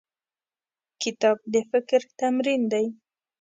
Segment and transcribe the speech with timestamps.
[1.01, 2.85] کتاب د فکر تمرین دی.